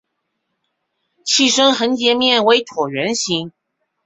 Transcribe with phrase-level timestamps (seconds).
[1.23, 3.51] 器身横截面为椭圆形。